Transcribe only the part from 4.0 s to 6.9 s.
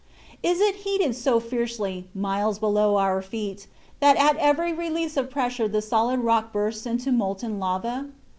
at every release of pressure the solid rock bursts